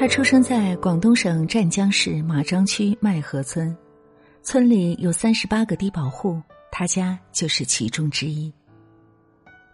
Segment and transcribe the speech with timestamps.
[0.00, 3.76] 他出生在广东省湛江市马庄区麦河村，
[4.42, 6.40] 村里有三十八个低保户，
[6.72, 8.50] 他家就是其中之一。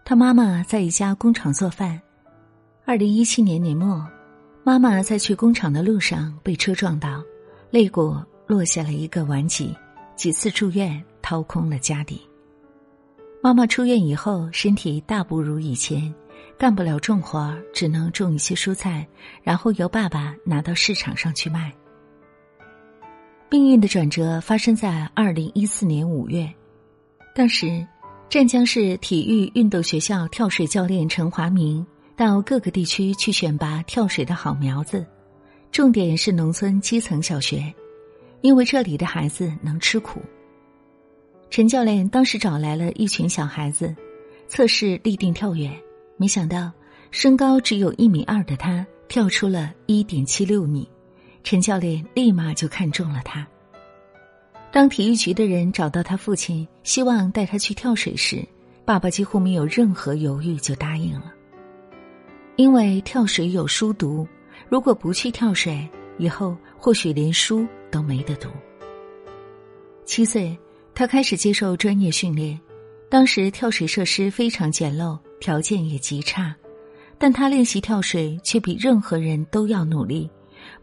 [0.03, 1.97] 他妈妈在一家工厂做饭。
[2.83, 4.05] 二零一七年年末，
[4.65, 7.23] 妈妈在去工厂的路上被车撞倒，
[7.71, 8.13] 肋骨
[8.47, 9.73] 落下了一个顽疾，
[10.17, 12.19] 几次住院掏空了家底。
[13.41, 16.13] 妈妈出院以后，身体大不如以前。
[16.57, 19.07] 干不了重活只能种一些蔬菜，
[19.43, 21.71] 然后由爸爸拿到市场上去卖。
[23.49, 26.51] 命运的转折发生在二零一四年五月，
[27.35, 27.85] 当时
[28.27, 31.85] 湛江市体育运动学校跳水教练陈华明
[32.15, 35.05] 到各个地区去选拔跳水的好苗子，
[35.71, 37.73] 重点是农村基层小学，
[38.41, 40.21] 因为这里的孩子能吃苦。
[41.49, 43.95] 陈教练当时找来了一群小孩子，
[44.47, 45.71] 测试立定跳远。
[46.17, 46.71] 没想到，
[47.11, 50.89] 身高只有一米二的他跳出了一点七六米，
[51.43, 53.47] 陈教练立马就看中了他。
[54.71, 58.43] 当体育局的人找到他父亲，希望带他去跳水时，
[58.83, 61.31] 爸爸几乎没有任何犹豫就答应了。
[62.55, 64.27] 因为跳水有书读，
[64.67, 65.87] 如果不去跳水，
[66.17, 68.49] 以后或许连书都没得读。
[70.05, 70.57] 七岁，
[70.95, 72.59] 他开始接受专业训练，
[73.09, 75.17] 当时跳水设施非常简陋。
[75.39, 76.55] 条件也极差，
[77.17, 80.29] 但他练习跳水却比任何人都要努力。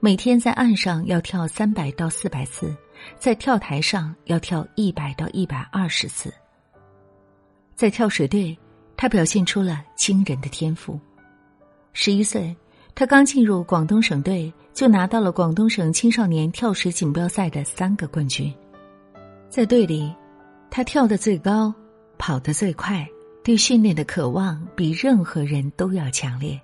[0.01, 2.75] 每天在岸上要跳三百到四百次，
[3.19, 6.33] 在跳台上要跳一百到一百二十次。
[7.75, 8.57] 在跳水队，
[8.97, 10.99] 他表现出了惊人的天赋。
[11.93, 12.57] 十一岁，
[12.95, 18.53] 他刚进入广东省队，就拿到了广东省青少年跳水锦标赛的三个冠军。
[19.49, 20.15] 在队里，
[20.71, 21.75] 他跳得最高，
[22.17, 23.07] 跑得最快。
[23.45, 26.59] 对训练的渴望比任何人都要强烈。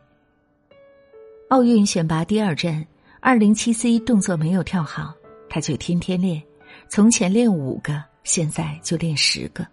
[1.51, 2.87] 奥运选拔第二站，
[3.21, 5.13] 二零七 C 动作没有跳好，
[5.51, 6.43] 他就天天练，
[6.89, 9.67] 从前练五个，现在就练十个。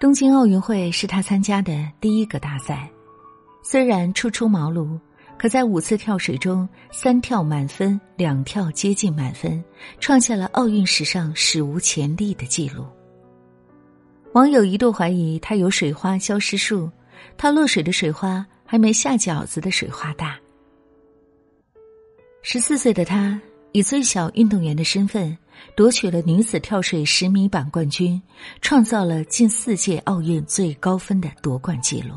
[0.00, 2.90] 东京奥运会是他参加的第一个大赛，
[3.62, 4.98] 虽然初出茅庐，
[5.36, 9.62] 可在五次跳水中，三跳满分，两跳接近满分，
[10.00, 12.86] 创下了奥运史上史无前例的纪录。
[14.34, 16.90] 网友一度怀疑他有水花消失术，
[17.36, 20.36] 他落水的水花还没下饺子的水花大。
[22.42, 23.40] 十四岁的他
[23.70, 25.38] 以最小运动员的身份
[25.76, 28.20] 夺取了女子跳水十米板冠军，
[28.60, 32.16] 创造了近四届奥运最高分的夺冠纪录。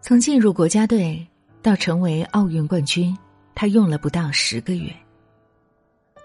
[0.00, 1.26] 从进入国家队
[1.60, 3.14] 到成为奥运冠军，
[3.54, 4.90] 他用了不到十个月。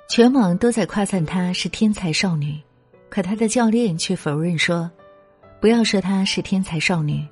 [0.10, 2.58] 全网都在夸赞她是天才少女。
[3.10, 4.90] 可他的教练却否认说
[5.60, 7.28] ：“不要说她是天才少女，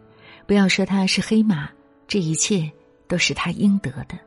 [0.45, 1.69] 不要说她是黑马，
[2.07, 2.69] 这一切
[3.07, 4.17] 都是她应得的，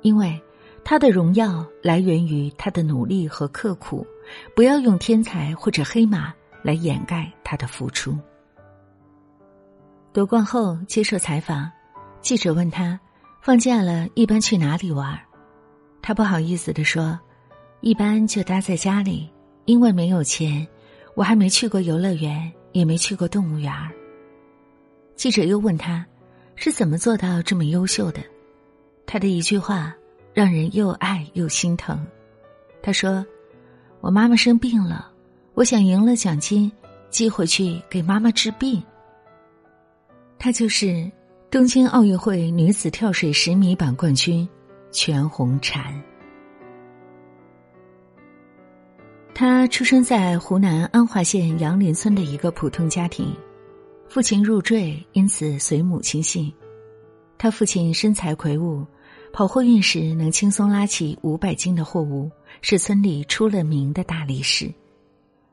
[0.00, 0.40] 因为
[0.82, 4.06] 她的荣耀来源于她的努力和刻苦。
[4.54, 8.16] 不要用天才或者黑马来掩盖她的付出。”
[10.12, 11.70] 夺冠后接受采访，
[12.20, 12.98] 记者问他
[13.42, 15.18] ：“放假了一般去哪里玩？”
[16.00, 17.18] 他不好意思的说
[17.80, 19.30] ：“一般就待在家里。”
[19.64, 20.66] 因为没有钱，
[21.14, 23.72] 我还没去过游乐园，也没去过动物园
[25.14, 26.04] 记者又问他，
[26.56, 28.20] 是怎么做到这么优秀的？
[29.06, 29.94] 他的一句话
[30.32, 32.04] 让人又爱又心疼。
[32.82, 33.24] 他说
[34.00, 35.12] ：“我妈妈生病了，
[35.54, 36.70] 我想赢了奖金，
[37.10, 38.82] 寄回去给妈妈治病。”
[40.38, 41.08] 她就是
[41.50, 44.48] 东京奥运会女子跳水十米板冠军
[44.90, 45.94] 全红婵。
[49.34, 53.34] 他出生在湖南安化县杨林村的一个普通家庭，
[54.08, 56.52] 父亲入赘，因此随母亲姓。
[57.38, 58.86] 他父亲身材魁梧，
[59.32, 64.70] 跑货运时能轻松拉起五百斤的货物，是村里出了名的大力士。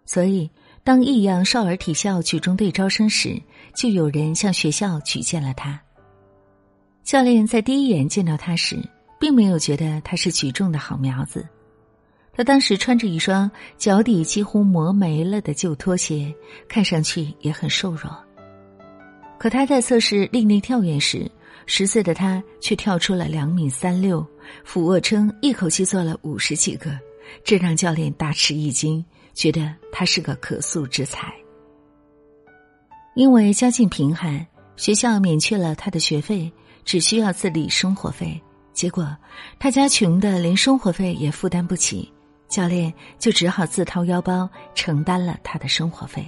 [0.06, 0.50] 所以，
[0.84, 3.42] 当益阳少儿体校举重队招生时，
[3.74, 5.80] 就有人向学校举荐了他。
[7.02, 8.78] 教练在第一眼见到他时，
[9.20, 11.48] 并没有觉得他是举重的好苗子。
[12.34, 16.34] 他当时穿着一双脚底几乎磨没了的旧拖鞋，
[16.68, 18.10] 看上去也很瘦弱。
[19.38, 21.30] 可他在测试立定跳远时，
[21.66, 24.26] 十岁的他却跳出了两米三六，
[24.64, 26.98] 俯卧撑一口气做了五十几个，
[27.44, 29.04] 这让教练大吃一惊，
[29.34, 31.34] 觉得他是个可塑之才。
[33.16, 34.46] 因为家境贫寒，
[34.78, 36.52] 学校免去了他的学费，
[36.86, 38.42] 只需要自理生活费。
[38.74, 39.14] 结果，
[39.60, 42.10] 他家穷的连生活费也负担不起。
[42.50, 46.26] 教练就只好自掏腰包承担了他的生活费。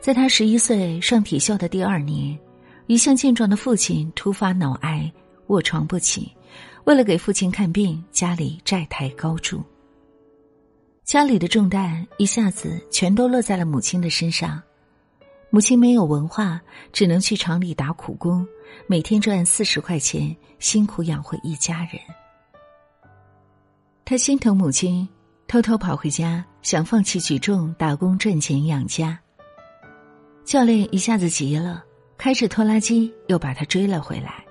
[0.00, 2.38] 在他十一岁上体校的第二年，
[2.86, 5.10] 一向健壮的父亲突发脑癌，
[5.46, 6.30] 卧床不起。
[6.84, 9.62] 为了给父亲看病，家里债台高筑，
[11.04, 14.60] 家里的重担一下子全都落在了母亲的身上。
[15.50, 16.60] 母亲没有文化，
[16.92, 18.46] 只能去厂里打苦工，
[18.86, 22.00] 每天赚四十块钱，辛苦养活一家人。
[24.10, 25.08] 他心疼母亲，
[25.46, 29.16] 偷偷跑回家，想放弃举重，打工赚钱养家。
[30.44, 31.84] 教练一下子急了，
[32.18, 34.44] 开着拖拉机又把他追了回来。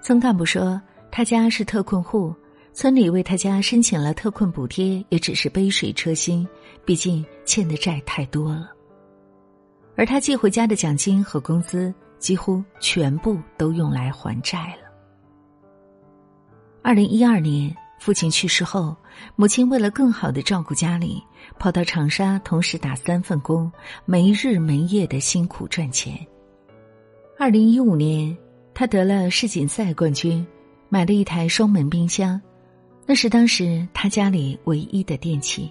[0.00, 0.80] 村干部说。
[1.10, 2.34] 他家是特困户，
[2.72, 6.48] 村里为他家申请了特困补贴，也只是杯水车薪，
[6.86, 8.70] 毕竟欠的债太多了。
[9.94, 14.88] 而他寄回家的奖金和工资，几乎全部都用来还债了。
[16.82, 18.96] 二零一二年，父亲去世后，
[19.36, 21.22] 母亲为了更好的照顾家里，
[21.58, 23.70] 跑到长沙，同时打三份工，
[24.04, 26.14] 没日没夜的辛苦赚钱。
[27.38, 28.36] 二零一五年，
[28.72, 30.46] 他得了世锦赛冠军。
[30.90, 32.40] 买了一台双门冰箱，
[33.04, 35.70] 那是当时他家里唯一的电器。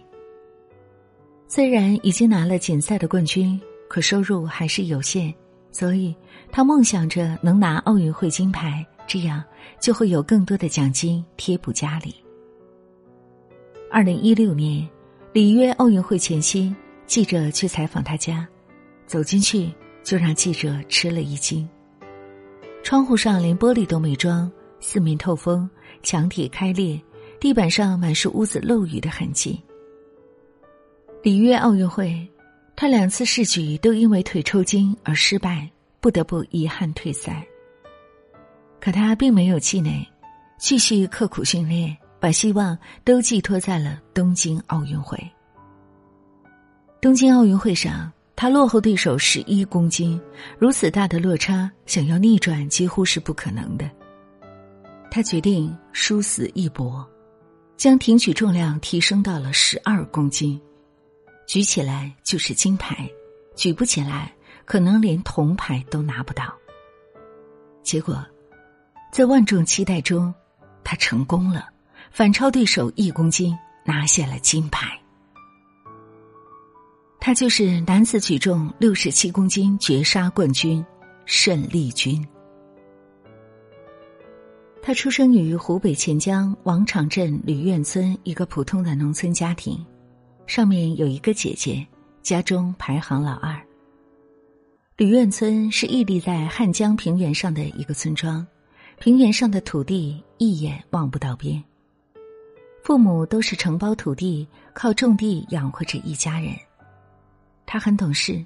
[1.48, 3.60] 虽然已经拿了锦赛的冠军，
[3.90, 5.34] 可收入还是有限，
[5.72, 6.16] 所以
[6.52, 9.44] 他梦想着能拿奥运会金牌，这样
[9.80, 12.14] 就会有更多的奖金贴补家里。
[13.90, 14.88] 二零一六年
[15.34, 16.76] 里约奥运会前夕，
[17.06, 18.48] 记者去采访他家，
[19.06, 19.72] 走进去
[20.04, 21.68] 就让记者吃了一惊，
[22.84, 24.52] 窗户上连玻璃都没装。
[24.80, 25.68] 四面透风，
[26.04, 27.02] 墙体开裂，
[27.40, 29.60] 地板上满是屋子漏雨的痕迹。
[31.24, 32.16] 里约奥运会，
[32.76, 35.68] 他两次试举都因为腿抽筋而失败，
[36.00, 37.44] 不得不遗憾退赛。
[38.80, 40.08] 可他并没有气馁，
[40.58, 45.18] 继续刻苦训练，把希望都寄托在了东京奥运会。
[47.02, 50.20] 东京奥运会上，他落后对手十一公斤，
[50.58, 53.90] 如此大的落差，想要逆转几乎是不可能的。
[55.10, 57.08] 他决定殊死一搏，
[57.78, 60.60] 将挺举重量提升到了十二公斤，
[61.48, 63.10] 举起来就是金牌，
[63.56, 64.34] 举不起来
[64.66, 66.54] 可能连铜牌都拿不到。
[67.84, 68.26] 结果，
[69.12, 70.34] 在万众期待中，
[70.84, 71.68] 他成功了，
[72.12, 74.88] 反超对手一公斤，拿下了金牌。
[77.20, 80.86] 他就是男子举重六十七公斤绝杀冠军
[81.26, 82.26] 盛立军。
[84.82, 89.84] 他出生于湖北潜江王场镇吕苑村一个普通的农村家庭，
[90.46, 91.86] 上面有一个姐姐，
[92.22, 93.60] 家中排行老二。
[94.96, 98.46] 吕苑村是屹立在汉江平原上的一个村庄，
[99.00, 101.64] 平原上的土地一眼望不到边。
[102.82, 106.52] 父母都是承包土地，靠种地养活着一家人。
[107.68, 108.44] 他很懂事，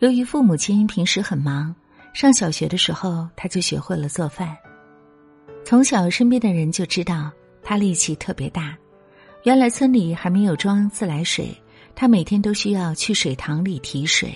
[0.00, 1.72] 由于父母亲平时很忙，
[2.12, 4.56] 上小学的时候他就学会了做饭。
[5.64, 7.30] 从小，身边的人就知道
[7.62, 8.76] 他力气特别大。
[9.44, 11.56] 原来村里还没有装自来水，
[11.94, 14.34] 他每天都需要去水塘里提水。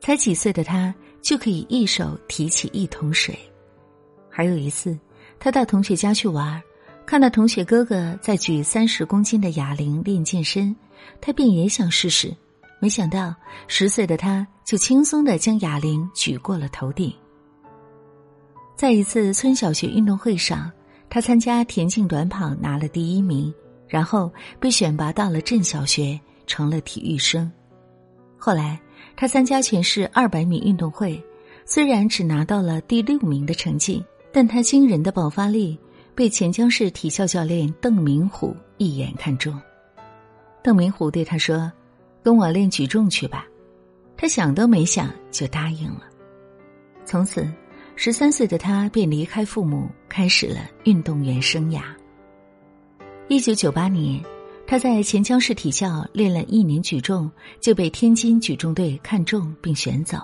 [0.00, 3.36] 才几岁的他就可以一手提起一桶水。
[4.36, 4.94] 还有一次，
[5.40, 6.62] 他到同学家去玩，
[7.06, 10.76] 看到同学哥哥在举三十公斤的哑铃练健身，
[11.22, 12.36] 他便也想试试。
[12.78, 13.34] 没想到
[13.66, 17.10] 十岁的他就轻松的将哑铃举过了头顶。
[18.76, 20.70] 在一次村小学运动会上，
[21.08, 23.50] 他参加田径短跑拿了第一名，
[23.88, 27.50] 然后被选拔到了镇小学，成了体育生。
[28.36, 28.78] 后来
[29.16, 31.18] 他参加全市二百米运动会，
[31.64, 34.04] 虽然只拿到了第六名的成绩，
[34.36, 35.78] 但他惊人的爆发力
[36.14, 39.58] 被潜江市体校教练邓明虎一眼看中。
[40.62, 41.72] 邓明虎对他说
[42.22, 43.46] ：“跟我练举重去吧。”
[44.14, 46.02] 他想都没想就答应了。
[47.06, 47.50] 从此。
[47.98, 51.80] 十三岁的他便离开父母，开始了运动员生涯。
[53.28, 54.22] 一九九八年，
[54.66, 60.18] 他在潜江市体校练了一年举重，就被天津举重队看中并选走。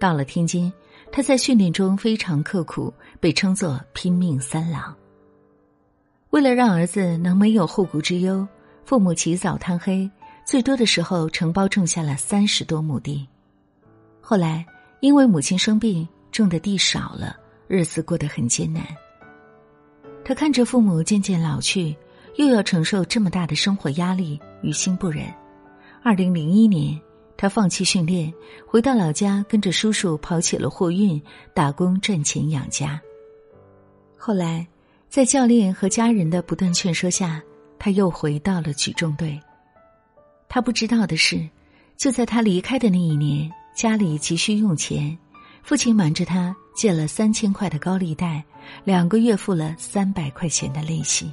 [0.00, 0.72] 到了天津，
[1.10, 4.94] 他在训练中非常刻苦，被称作“拼命三郎”。
[6.30, 8.46] 为了让儿子能没有后顾之忧，
[8.84, 10.10] 父母起早贪黑，
[10.44, 13.26] 最多的时候承包种下了三十多亩地。
[14.20, 14.66] 后来
[15.00, 16.06] 因为母亲生病。
[16.32, 17.34] 种的地少了，
[17.66, 18.84] 日子过得很艰难。
[20.22, 21.96] 他看着父母渐渐老去，
[22.36, 25.32] 又要承受这么大的生活压力，于心不忍。
[26.02, 27.00] 二零零一年，
[27.36, 28.32] 他放弃训练，
[28.66, 31.20] 回到老家，跟着叔叔跑起了货运，
[31.52, 33.00] 打工赚钱养家。
[34.16, 34.66] 后来，
[35.08, 37.42] 在教练和家人的不断劝说下，
[37.78, 39.38] 他又回到了举重队。
[40.48, 41.46] 他不知道的是，
[41.96, 45.16] 就在他离开的那一年，家里急需用钱。
[45.62, 48.42] 父亲瞒着他，借了三千块的高利贷，
[48.84, 51.32] 两个月付了三百块钱的利息。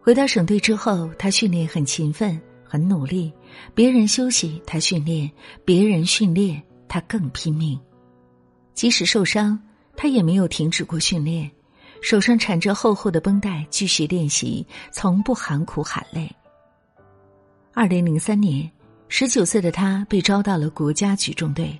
[0.00, 3.32] 回到省队之后，他训练很勤奋，很努力。
[3.74, 5.28] 别人休息，他训练；
[5.64, 7.78] 别人训练，他更拼命。
[8.74, 9.58] 即使受伤，
[9.96, 11.50] 他也没有停止过训练，
[12.00, 16.30] 手上缠着厚厚的绷带，继续练习，从不喊苦喊累。
[17.74, 18.70] 二零零三年，
[19.08, 21.78] 十九岁的他被招到了国家举重队。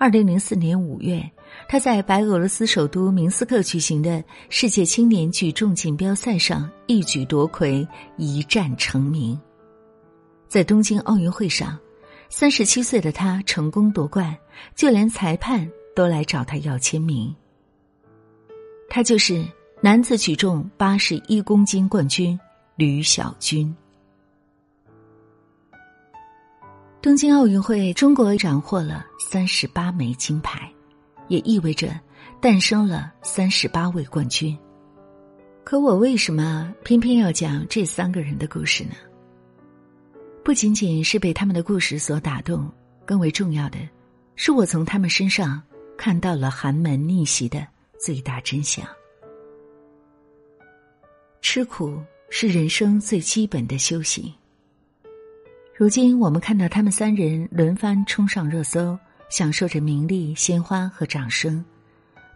[0.00, 1.28] 二零零四年五月，
[1.68, 9.36] 他在白俄罗斯首都明斯克举行的世界青年举重锦标赛上一举夺魁，一战成名。
[10.48, 11.78] 在东京奥运会上，
[12.30, 14.34] 三十七岁的他成功夺冠，
[14.74, 17.34] 就连裁判都来找他要签名。
[18.88, 19.46] 他就是
[19.82, 22.38] 男子举重八十一公斤冠军
[22.76, 23.76] 吕小军。
[27.02, 30.72] 东京奥运会，中国斩获了三十八枚金牌，
[31.28, 31.88] 也意味着
[32.40, 34.58] 诞生了三十八位冠军。
[35.62, 38.92] 可我为什么偏偏要讲这三个人的故事呢？
[40.44, 42.70] 不仅仅是被他们的故事所打动，
[43.04, 43.78] 更为重要的
[44.34, 45.62] 是，我从他们身上
[45.96, 47.66] 看到了寒门逆袭的
[47.98, 48.86] 最大真相。
[51.42, 54.32] 吃苦是人生最基本的修行。
[55.76, 61.64] 如今，我们看到他们三人轮番冲上热搜，享受着名利、鲜花和掌声，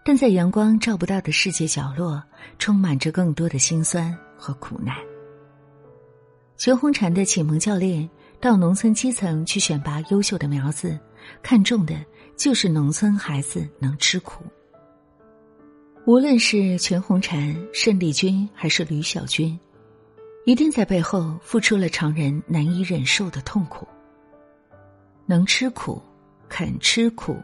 [0.04, 2.22] 但在阳光照不到的世界角落，
[2.58, 5.11] 充满着更多的辛酸和苦难。
[6.62, 8.08] 全红婵的启蒙教练
[8.40, 10.96] 到农村基层去选拔优秀的苗子，
[11.42, 11.92] 看重的
[12.36, 14.44] 就是农村孩子能吃苦。
[16.06, 19.58] 无论是全红婵、盛丽君还是吕小军。
[20.46, 23.84] 一定在背后付出了常人难以忍受的痛苦。
[25.26, 26.00] 能吃苦、
[26.48, 27.36] 肯吃苦，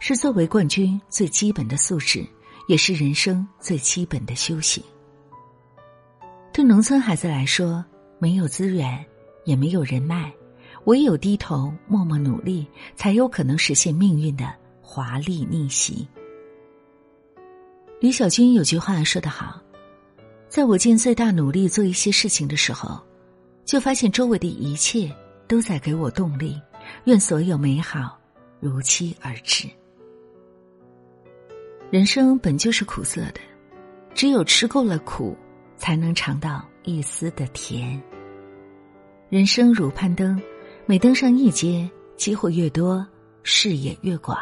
[0.00, 2.26] 是作为冠军最基本的素质，
[2.66, 4.82] 也是人生最基本的修行。
[6.52, 7.84] 对农村孩子来说，
[8.24, 9.04] 没有资源，
[9.44, 10.32] 也没有人脉，
[10.84, 12.66] 唯有低头默默努力，
[12.96, 14.50] 才有可能实现命运的
[14.80, 16.08] 华丽逆袭。
[18.00, 19.60] 李小军有句话说得好。
[20.48, 22.98] 在我尽最大努力做一些事情的时候，
[23.66, 25.14] 就发现周围的一切
[25.46, 26.58] 都在给我动力。
[27.04, 28.18] 愿所有美好
[28.58, 29.68] 如期而至。
[31.90, 33.40] 人生本就是苦涩的，
[34.14, 35.36] 只有吃够了苦，
[35.76, 38.02] 才能尝到一丝的甜。
[39.34, 40.40] 人生如攀登，
[40.86, 43.04] 每登上一阶，机会越多，
[43.42, 44.38] 视野越广；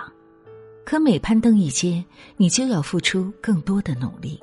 [0.85, 2.05] 可每攀登一阶，
[2.37, 4.39] 你就要付出更多的努力。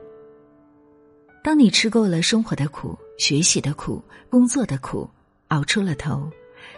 [1.43, 5.07] 当你吃够了生活的苦、学习的苦、工作的苦，
[5.49, 6.27] 熬出了头，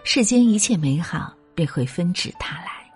[0.03, 2.91] 世间一切美好便会纷至沓来。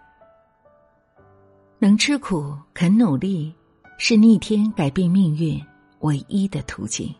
[1.79, 3.55] 能吃苦、肯努力，
[3.98, 5.58] 是逆天改变命运
[6.00, 7.15] 唯一的途径。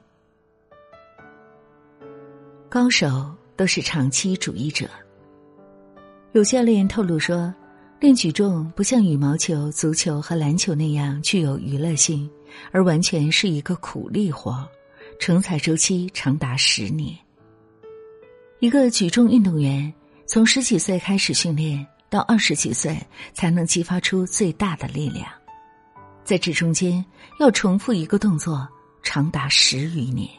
[2.68, 4.90] 高手都是长期主义者。
[6.34, 7.54] 有教练透露说，
[8.00, 12.30] 练举重不像羽毛球、足球和篮球那样具有娱乐性。
[12.72, 14.66] 而完全是一个苦力活，
[15.20, 17.14] 成才周期长达十年。
[18.60, 19.94] 一个举重运动员
[20.26, 22.98] 从十几岁开始训练，到二十几岁
[23.34, 25.28] 才能激发出最大的力量，
[26.24, 27.04] 在这中间
[27.42, 28.66] 要重复一个动作
[29.04, 30.30] 长达十余年。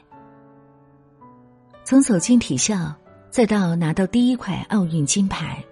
[1.84, 2.94] 从走进体校，
[3.36, 5.62] 再到拿到第一块奥运金牌，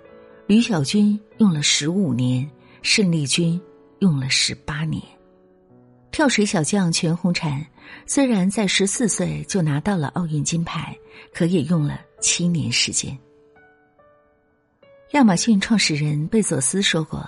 [0.46, 2.46] 吕小军用了十五年，
[2.82, 3.58] 盛丽军
[4.00, 5.02] 用了十八年。
[6.12, 7.64] 跳水小将全红婵
[8.04, 10.94] 虽然在十四岁就拿到了奥运金牌，
[11.32, 13.18] 可也用了七年时间。
[15.12, 17.26] 亚马逊创始人贝佐斯说过：“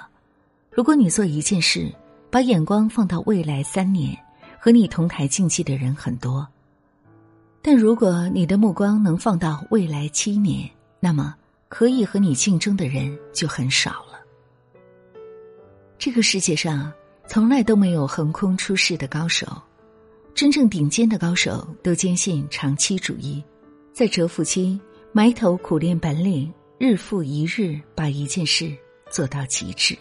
[0.71, 1.91] 如果你做一件事，
[2.31, 4.15] 把眼光放到未来三年，
[4.61, 6.47] 和你同台竞技的人很多；
[7.67, 10.71] 但如果你的目光能放到未来七年，
[11.01, 11.35] 那么
[11.69, 14.21] 可以和你竞争的人就很少了。
[15.99, 16.91] 这个世界上。”
[17.29, 19.61] 从来都没有横空出世的高手，
[20.33, 23.43] 真正顶尖的高手都坚信长期主义，
[23.93, 24.81] 在蛰伏期
[25.11, 28.73] 埋头苦练本领，日复一日把一件事
[29.11, 29.99] 做到极致。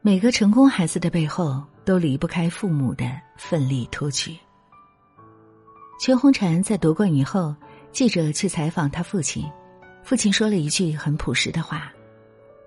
[0.00, 3.04] 每个成功孩子的背后都离不开父母的
[3.36, 4.34] 奋力托举。
[5.98, 7.54] 全红婵在夺冠以后，
[7.92, 9.44] 记者去采访他父亲，
[10.02, 11.92] 父亲说了一句很朴实的话：“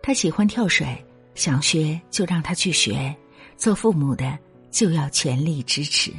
[0.01, 0.87] 他喜欢跳水。”
[1.35, 3.15] 想学就让他去学，
[3.55, 4.37] 做父母的
[4.69, 6.11] 就要全力支持。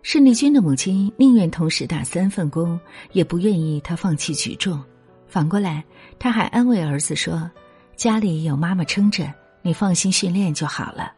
[0.00, 2.80] 盛丽君的母亲宁愿同时打三份工，
[3.12, 4.82] 也不愿意他放弃举重。
[5.26, 5.84] 反过来，
[6.18, 7.50] 他还安慰儿子说
[7.96, 9.30] ：“家里有妈妈撑着，
[9.60, 11.12] 你放心训练就好了。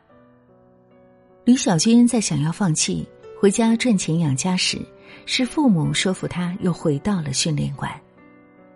[1.44, 3.06] 李小军在想要放弃
[3.40, 4.80] 回家赚钱养家时，
[5.25, 7.88] 是父母说服他又回到了训练馆。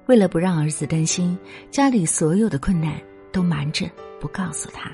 [0.06, 1.36] 为了不让儿子担心，
[1.68, 2.94] 家里所有的困难
[3.32, 3.90] 都瞒着
[4.20, 4.92] 不告诉他。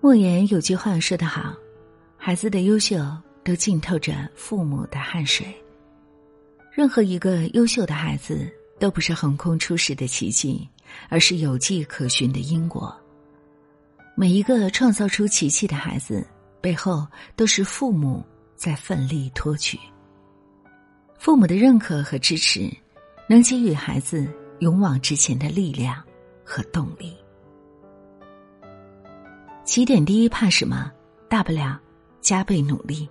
[0.00, 1.54] 莫言有句话说得好
[2.18, 2.98] ：“孩子的优秀
[3.44, 5.46] 都浸透着父母的汗水。”
[6.74, 8.50] 任何一个优秀的孩子
[8.80, 10.68] 都不是横空出世的奇迹，
[11.08, 12.92] 而是有迹可循的因果。
[14.16, 16.26] 每一个创造出奇迹的孩子
[16.60, 18.24] 背后，都是父母
[18.56, 19.78] 在奋力托举。
[21.18, 22.70] 父母的认可和支持。
[23.30, 24.26] 能给予孩子
[24.58, 26.02] 勇往直前的力量
[26.44, 27.16] 和动力。
[29.64, 30.90] 起点低怕什么？
[31.28, 31.80] 大不了
[32.20, 33.08] 加倍努力。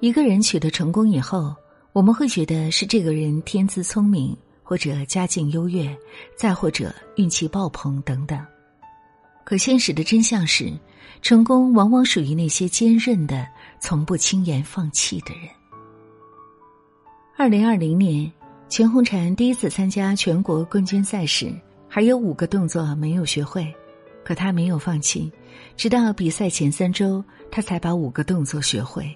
[0.00, 1.54] 一个人取得成功以后，
[1.92, 5.94] 我们会觉得是这个人天资聪明，或者家境优越，
[6.34, 8.42] 再或者运气爆棚等等。
[9.46, 10.72] 可现实的真相是，
[11.22, 13.46] 成功往往属于那些坚韧的、
[13.80, 15.48] 从不轻言放弃的人。
[17.38, 18.30] 二零二零年。
[18.68, 21.54] 全红婵第一次参加全国冠军赛时，
[21.86, 23.72] 还有五个动作没有学会，
[24.24, 25.30] 可她没有放弃，
[25.76, 29.08] 直到比赛前三周，她才把五个动作学会。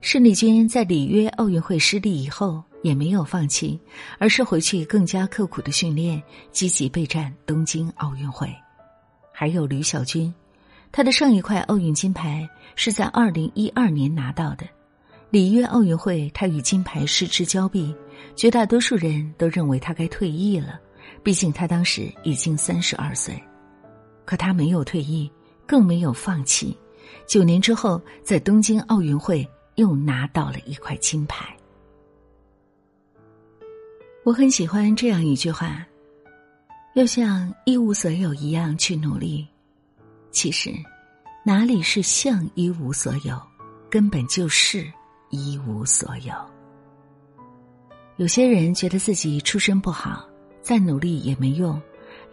[0.00, 3.78] 申丽娟在里约奥运会失利以后，也没有放弃，
[4.18, 8.52] 而是回去更加刻苦的训练，积极备战东京奥运会。
[9.32, 10.32] 还有吕小军，
[10.92, 14.66] 他的上一块奥运金牌是在二零一二年拿到的。
[15.30, 17.94] 里约奥运会，他与金牌失之交臂，
[18.36, 20.78] 绝大多数人都认为他该退役了，
[21.22, 23.42] 毕竟他当时已经三十二岁。
[24.26, 25.30] 可他没有退役，
[25.66, 26.76] 更没有放弃。
[27.26, 31.56] 九年之后，在东京奥运会又拿到了一块金牌。
[34.22, 35.84] 我很喜欢这样一句话：
[36.94, 39.46] 要像一无所有一样去努力。
[40.30, 40.70] 其实，
[41.44, 43.40] 哪里是像一无所有，
[43.90, 44.90] 根本就是。
[45.34, 46.34] 一无所有。
[48.18, 50.28] 有些人觉得自己出身不好，
[50.60, 51.80] 再努力也没用，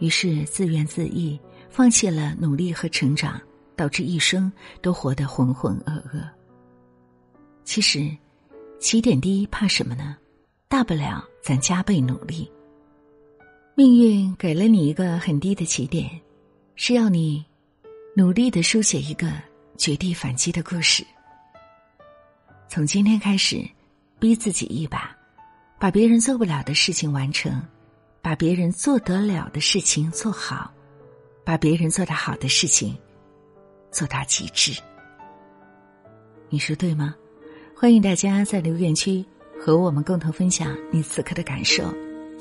[0.00, 3.40] 于是自怨自艾，放弃了努力和成长，
[3.74, 6.22] 导致一生都活得浑浑噩噩。
[7.64, 8.14] 其实，
[8.78, 10.14] 起点低怕什么呢？
[10.68, 12.52] 大不了咱加倍努力。
[13.80, 16.06] 命运给了你一个很低的起点，
[16.74, 17.42] 是要你
[18.14, 19.32] 努力的书写一个
[19.78, 21.02] 绝地反击的故事。
[22.68, 23.66] 从今天开始，
[24.18, 25.16] 逼自己一把，
[25.78, 27.58] 把别人做不了的事情完成，
[28.20, 30.70] 把别人做得了的事情做好，
[31.42, 32.94] 把别人做得好的事情
[33.90, 34.78] 做到极致。
[36.50, 37.14] 你说对吗？
[37.74, 39.24] 欢迎大家在留言区
[39.58, 41.82] 和我们共同分享你此刻的感受。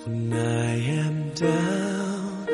[0.10, 0.74] When I
[1.06, 2.48] am down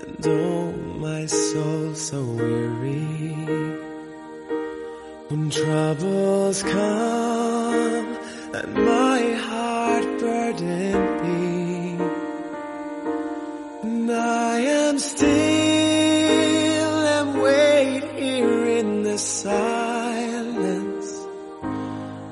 [0.00, 0.72] and oh
[1.06, 3.34] my soul so weary
[5.28, 8.06] When troubles come
[8.54, 11.98] and my heart burdened be,
[13.82, 15.28] and I am still
[17.16, 21.08] and wait here in the silence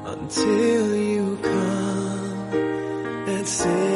[0.04, 2.54] until you come
[3.34, 3.95] and sit